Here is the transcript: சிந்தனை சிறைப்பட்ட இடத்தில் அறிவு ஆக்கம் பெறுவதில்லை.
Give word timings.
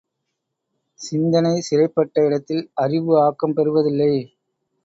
சிந்தனை 0.99 1.61
சிறைப்பட்ட 1.61 2.25
இடத்தில் 2.25 2.63
அறிவு 2.75 3.13
ஆக்கம் 3.21 3.53
பெறுவதில்லை. 3.53 4.13